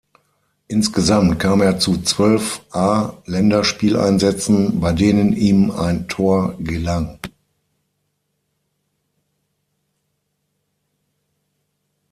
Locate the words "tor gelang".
6.07-7.19